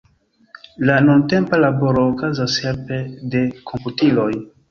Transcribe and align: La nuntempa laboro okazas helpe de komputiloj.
La 0.89 0.95
nuntempa 1.07 1.59
laboro 1.65 2.07
okazas 2.13 2.57
helpe 2.65 2.99
de 3.35 3.45
komputiloj. 3.71 4.29